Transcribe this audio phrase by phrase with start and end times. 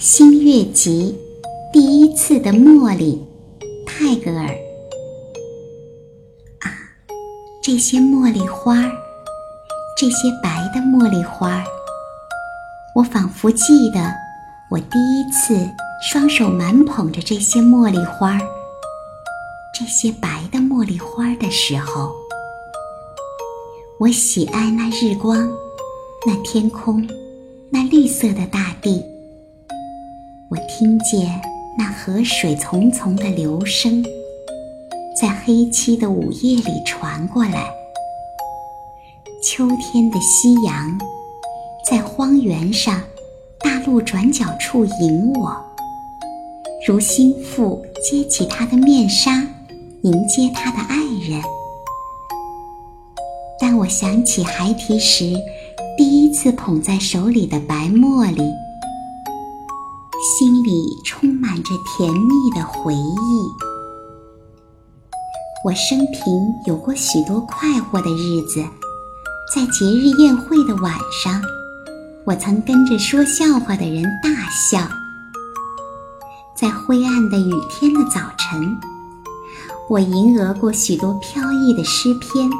[0.00, 1.18] 新月集
[1.72, 3.20] 第一次的茉莉，
[3.84, 4.46] 泰戈尔。
[6.60, 6.70] 啊，
[7.60, 8.92] 这些茉莉花儿，
[9.98, 11.64] 这些白的茉莉花儿，
[12.94, 14.14] 我仿佛记得
[14.70, 15.68] 我第一次
[16.00, 18.40] 双手满捧着这些茉莉花儿，
[19.74, 22.12] 这些白的茉莉花儿的时候，
[23.98, 25.50] 我喜爱那日光，
[26.24, 27.04] 那天空，
[27.68, 29.02] 那绿色的大地。
[30.50, 31.28] 我听见
[31.76, 34.02] 那河水淙淙的流声，
[35.14, 37.66] 在黑漆的午夜里传过来。
[39.44, 40.98] 秋天的夕阳，
[41.84, 42.98] 在荒原上
[43.58, 45.54] 大路转角处迎我，
[46.86, 49.46] 如心腹揭起他的面纱，
[50.00, 50.96] 迎接他的爱
[51.28, 51.42] 人。
[53.60, 55.34] 当我想起孩提时
[55.98, 58.42] 第一次捧在手里的白茉莉。
[60.20, 63.48] 心里充满着甜蜜的回忆。
[65.64, 68.60] 我生平有过许多快活的日子，
[69.54, 71.40] 在节日宴会的晚上，
[72.24, 74.88] 我曾跟着说笑话的人大笑；
[76.56, 78.76] 在灰暗的雨天的早晨，
[79.88, 82.50] 我吟额过许多飘逸的诗篇。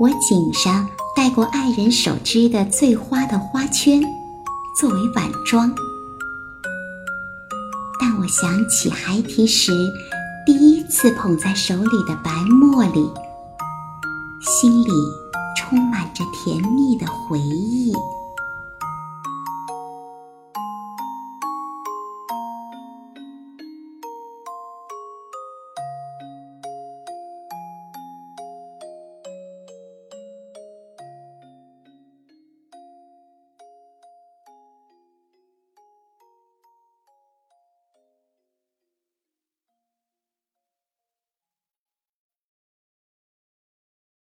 [0.00, 4.02] 我颈上戴过爱人手织的醉花的花圈，
[4.80, 5.72] 作为晚装。
[8.28, 9.72] 想起孩提时
[10.44, 13.08] 第一次捧在手里的白茉莉，
[14.40, 14.90] 心里
[15.56, 17.85] 充满着甜蜜的回忆。